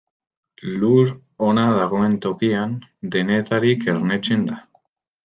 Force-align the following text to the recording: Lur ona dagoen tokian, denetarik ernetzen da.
Lur 0.83 1.11
ona 1.49 1.65
dagoen 1.79 2.15
tokian, 2.27 2.73
denetarik 3.17 3.87
ernetzen 3.95 4.49
da. 4.49 4.59